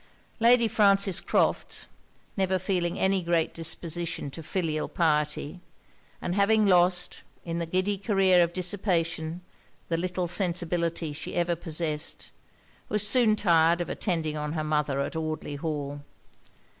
[0.39, 1.85] Lady Frances Crofts,
[2.35, 5.59] never feeling any great disposition to filial piety,
[6.19, 9.41] and having lost, in the giddy career of dissipation,
[9.89, 12.31] the little sensibility she ever possessed,
[12.89, 16.01] was soon tired of attending on her mother at Audley Hall.